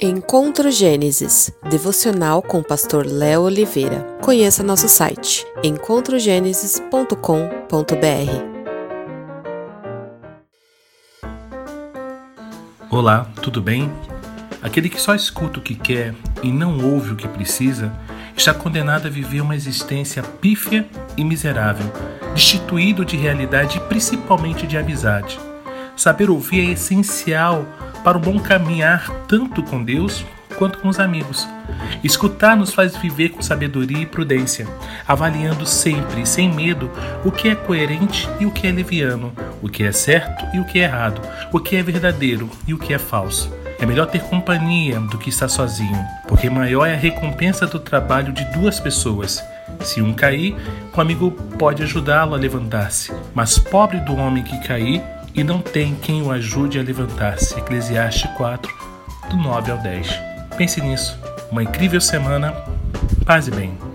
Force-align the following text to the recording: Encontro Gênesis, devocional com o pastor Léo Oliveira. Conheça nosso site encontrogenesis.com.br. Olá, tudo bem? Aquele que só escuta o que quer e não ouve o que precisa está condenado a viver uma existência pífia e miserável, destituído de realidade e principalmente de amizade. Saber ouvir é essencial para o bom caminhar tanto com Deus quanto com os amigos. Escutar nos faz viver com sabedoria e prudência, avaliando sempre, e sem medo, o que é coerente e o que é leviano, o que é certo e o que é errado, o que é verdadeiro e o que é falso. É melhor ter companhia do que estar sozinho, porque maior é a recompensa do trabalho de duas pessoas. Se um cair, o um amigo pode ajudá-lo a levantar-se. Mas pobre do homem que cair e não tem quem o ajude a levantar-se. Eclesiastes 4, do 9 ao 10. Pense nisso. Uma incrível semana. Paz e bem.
Encontro 0.00 0.70
Gênesis, 0.70 1.50
devocional 1.70 2.42
com 2.42 2.58
o 2.58 2.62
pastor 2.62 3.06
Léo 3.06 3.40
Oliveira. 3.44 4.02
Conheça 4.20 4.62
nosso 4.62 4.90
site 4.90 5.42
encontrogenesis.com.br. 5.62 7.14
Olá, 12.90 13.24
tudo 13.40 13.62
bem? 13.62 13.90
Aquele 14.62 14.90
que 14.90 15.00
só 15.00 15.14
escuta 15.14 15.60
o 15.60 15.62
que 15.62 15.74
quer 15.74 16.14
e 16.42 16.52
não 16.52 16.76
ouve 16.92 17.14
o 17.14 17.16
que 17.16 17.26
precisa 17.28 17.90
está 18.36 18.52
condenado 18.52 19.06
a 19.06 19.10
viver 19.10 19.40
uma 19.40 19.56
existência 19.56 20.22
pífia 20.22 20.86
e 21.16 21.24
miserável, 21.24 21.90
destituído 22.34 23.02
de 23.02 23.16
realidade 23.16 23.78
e 23.78 23.80
principalmente 23.80 24.66
de 24.66 24.76
amizade. 24.76 25.40
Saber 25.96 26.28
ouvir 26.28 26.60
é 26.68 26.72
essencial 26.72 27.64
para 28.06 28.16
o 28.18 28.20
bom 28.20 28.38
caminhar 28.38 29.10
tanto 29.26 29.64
com 29.64 29.82
Deus 29.82 30.24
quanto 30.56 30.78
com 30.78 30.86
os 30.86 31.00
amigos. 31.00 31.44
Escutar 32.04 32.56
nos 32.56 32.72
faz 32.72 32.94
viver 32.96 33.30
com 33.30 33.42
sabedoria 33.42 33.98
e 33.98 34.06
prudência, 34.06 34.64
avaliando 35.08 35.66
sempre, 35.66 36.20
e 36.20 36.26
sem 36.26 36.48
medo, 36.48 36.88
o 37.24 37.32
que 37.32 37.48
é 37.48 37.56
coerente 37.56 38.30
e 38.38 38.46
o 38.46 38.50
que 38.52 38.68
é 38.68 38.70
leviano, 38.70 39.32
o 39.60 39.68
que 39.68 39.82
é 39.82 39.90
certo 39.90 40.46
e 40.54 40.60
o 40.60 40.64
que 40.64 40.78
é 40.78 40.84
errado, 40.84 41.20
o 41.52 41.58
que 41.58 41.74
é 41.74 41.82
verdadeiro 41.82 42.48
e 42.64 42.72
o 42.72 42.78
que 42.78 42.94
é 42.94 42.98
falso. 42.98 43.52
É 43.76 43.84
melhor 43.84 44.06
ter 44.06 44.22
companhia 44.22 45.00
do 45.00 45.18
que 45.18 45.28
estar 45.28 45.48
sozinho, 45.48 46.00
porque 46.28 46.48
maior 46.48 46.86
é 46.86 46.94
a 46.94 46.96
recompensa 46.96 47.66
do 47.66 47.80
trabalho 47.80 48.32
de 48.32 48.44
duas 48.56 48.78
pessoas. 48.78 49.42
Se 49.80 50.00
um 50.00 50.14
cair, 50.14 50.56
o 50.94 50.96
um 50.96 51.00
amigo 51.00 51.32
pode 51.58 51.82
ajudá-lo 51.82 52.34
a 52.34 52.38
levantar-se. 52.38 53.12
Mas 53.34 53.58
pobre 53.58 53.98
do 53.98 54.14
homem 54.16 54.44
que 54.44 54.58
cair 54.66 55.02
e 55.36 55.44
não 55.44 55.60
tem 55.60 55.94
quem 55.94 56.22
o 56.22 56.30
ajude 56.32 56.78
a 56.78 56.82
levantar-se. 56.82 57.56
Eclesiastes 57.58 58.30
4, 58.32 58.72
do 59.28 59.36
9 59.36 59.70
ao 59.70 59.78
10. 59.78 60.08
Pense 60.56 60.80
nisso. 60.80 61.16
Uma 61.50 61.62
incrível 61.62 62.00
semana. 62.00 62.54
Paz 63.24 63.46
e 63.46 63.50
bem. 63.50 63.85